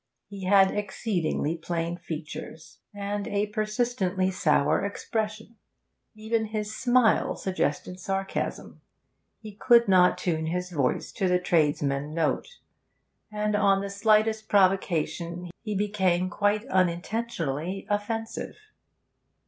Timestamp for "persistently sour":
3.45-4.83